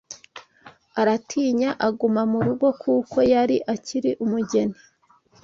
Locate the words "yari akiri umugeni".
3.33-4.77